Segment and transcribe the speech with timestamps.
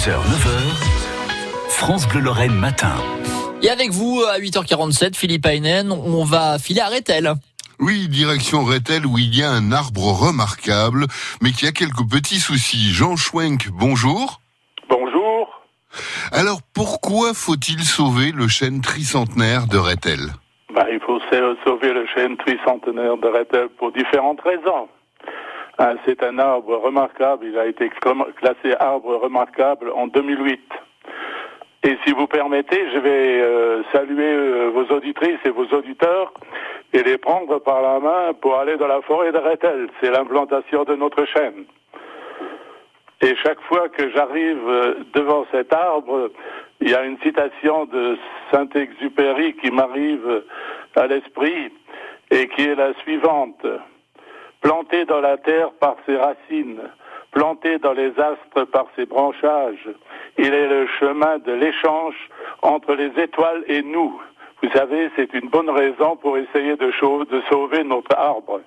[0.00, 2.94] 6h, 9h, France Bleu Lorraine matin.
[3.62, 7.34] Et avec vous, à 8h47, Philippe Aynen, on va filer à Rethel.
[7.80, 11.04] Oui, direction Rethel où il y a un arbre remarquable,
[11.42, 12.94] mais qui a quelques petits soucis.
[12.94, 14.40] Jean Schwenk, bonjour.
[14.88, 15.60] Bonjour.
[16.32, 20.32] Alors pourquoi faut-il sauver le chêne tricentenaire de Rethel?
[20.74, 21.20] Bah, Il faut
[21.62, 24.88] sauver le chêne tricentenaire de Rethel pour différentes raisons.
[25.82, 27.46] Ah, c'est un arbre remarquable.
[27.46, 30.60] Il a été classé arbre remarquable en 2008.
[31.84, 36.34] Et si vous permettez, je vais euh, saluer euh, vos auditrices et vos auditeurs
[36.92, 39.88] et les prendre par la main pour aller dans la forêt de Rethel.
[40.02, 41.64] C'est l'implantation de notre chaîne.
[43.22, 46.30] Et chaque fois que j'arrive euh, devant cet arbre,
[46.82, 48.18] il y a une citation de
[48.52, 50.42] Saint-Exupéry qui m'arrive
[50.94, 51.72] à l'esprit
[52.30, 53.64] et qui est la suivante
[54.60, 56.80] planté dans la terre par ses racines,
[57.32, 59.88] planté dans les astres par ses branchages.
[60.38, 62.16] Il est le chemin de l'échange
[62.62, 64.20] entre les étoiles et nous.
[64.62, 66.86] Vous savez, c'est une bonne raison pour essayer de,
[67.24, 68.60] de sauver notre arbre.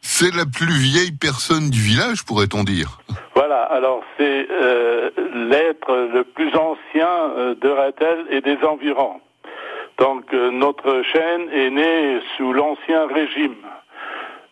[0.00, 2.98] C'est la plus vieille personne du village, pourrait-on dire.
[3.34, 5.10] Voilà, alors c'est euh,
[5.50, 9.20] l'être le plus ancien euh, de Rethel et des environs.
[9.98, 13.56] Donc euh, notre chaîne est née sous l'ancien régime.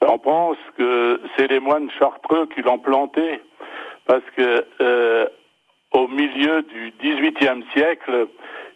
[0.08, 3.40] On pense que c'est les moines chartreux qui l'ont planté
[4.06, 5.26] parce que euh,
[5.92, 8.28] au milieu du XVIIIe siècle,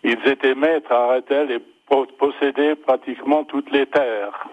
[0.04, 1.60] ils étaient maîtres à Rethel et
[2.18, 4.48] possédaient pratiquement toutes les terres.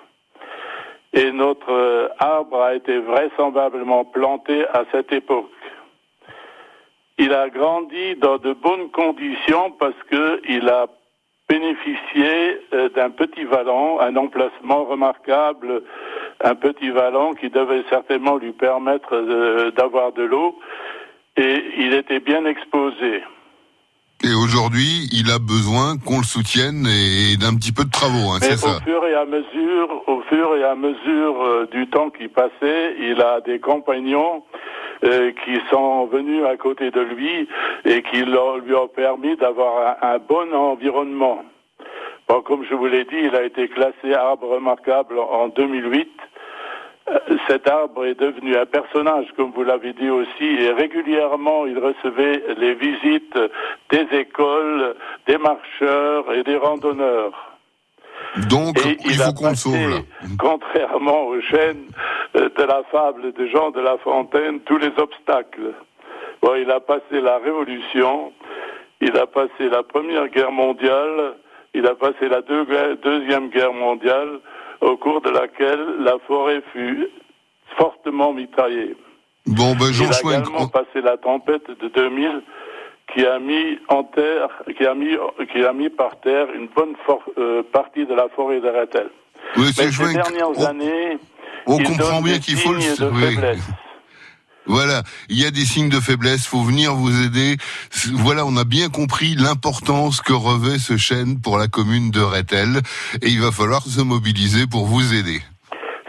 [1.13, 5.51] Et notre arbre a été vraisemblablement planté à cette époque.
[7.19, 10.87] Il a grandi dans de bonnes conditions parce qu'il a
[11.49, 15.83] bénéficié euh, d'un petit vallon, un emplacement remarquable
[16.43, 20.59] un petit vallon qui devait certainement lui permettre d'avoir de, l'eau,
[21.37, 23.23] et il était bien exposé.
[24.23, 28.39] Et aujourd'hui, il a besoin qu'on le soutienne et d'un petit peu de travaux, hein,
[28.41, 28.77] c'est ça.
[28.77, 32.95] Au fur et à mesure, au fur et à mesure euh, du temps qui passait,
[32.99, 34.43] il a des compagnons
[35.43, 37.47] qui sont venus à côté de lui
[37.85, 41.43] et qui lui ont permis d'avoir un bon environnement.
[42.27, 46.09] Bon, comme je vous l'ai dit, il a été classé arbre remarquable en 2008.
[47.09, 51.77] Euh, cet arbre est devenu un personnage, comme vous l'avez dit aussi, et régulièrement il
[51.77, 53.37] recevait les visites
[53.89, 54.95] des écoles,
[55.27, 57.53] des marcheurs et des randonneurs.
[58.49, 60.03] Donc, il, faut qu'on sauve.
[60.39, 61.87] Contrairement aux chaînes
[62.33, 65.73] de la fable de Jean de La Fontaine, tous les obstacles.
[66.41, 68.33] Bon, il a passé la Révolution,
[69.01, 71.35] il a passé la Première Guerre mondiale,
[71.73, 74.39] il a passé la Deuxième Guerre mondiale,
[74.81, 77.07] au cours de laquelle la forêt fut
[77.77, 78.95] fortement mitraillée.
[79.45, 82.41] Bon, ben, il a également passé la tempête de 2000
[83.13, 85.15] qui a mis en terre, qui a mis,
[85.51, 86.95] qui a mis par terre une bonne
[87.37, 89.09] euh, partie de la forêt de Rethel.
[89.57, 91.19] Mais ces dernières années,
[91.65, 92.79] on comprend bien qu'il faut le.
[94.65, 97.57] Voilà, il y a des signes de faiblesse, faut venir vous aider.
[98.13, 102.79] Voilà, on a bien compris l'importance que revêt ce chêne pour la commune de Rethel
[103.21, 105.41] et il va falloir se mobiliser pour vous aider.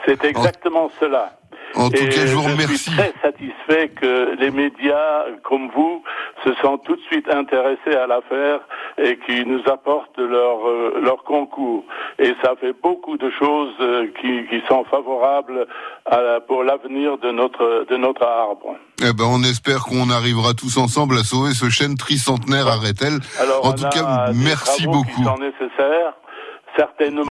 [0.06, 1.37] C'est exactement cela.
[1.75, 2.75] En tout cas, je vous remercie.
[2.75, 6.03] Je suis très satisfait que les médias comme vous
[6.44, 8.60] se sont tout de suite intéressés à l'affaire
[8.99, 11.84] et qui nous apportent leur, euh, leur concours.
[12.19, 15.66] Et ça fait beaucoup de choses euh, qui, qui sont favorables
[16.06, 18.77] à, pour l'avenir de notre, de notre arbre.
[19.00, 23.15] Eh ben, on espère qu'on arrivera tous ensemble à sauver ce chêne tricentenaire à Rethel.
[23.41, 25.06] Alors, en tout cas, merci beaucoup.
[25.16, 26.15] Qui sont nécessaires.
[26.77, 27.22] Certainement